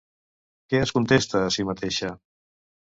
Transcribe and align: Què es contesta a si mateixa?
Què 0.73 0.81
es 0.85 0.95
contesta 0.97 1.43
a 1.43 1.55
si 1.59 1.69
mateixa? 1.73 2.15